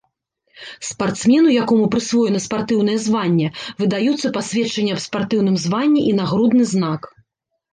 [0.91, 3.47] Спартсмену, якому прысвоена спартыўнае званне,
[3.83, 7.01] выдаюцца пасведчанне аб спартыўным званні і нагрудны знак.